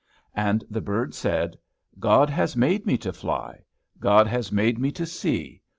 [0.33, 1.59] And the bird said,
[1.99, 3.63] "God has made me to fly.
[3.99, 5.61] God has made me to see.